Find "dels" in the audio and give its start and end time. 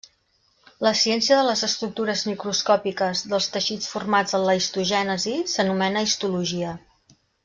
3.33-3.49